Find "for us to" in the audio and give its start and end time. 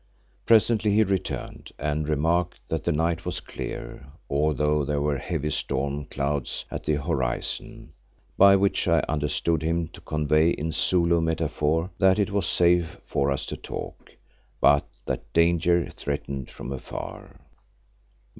13.05-13.55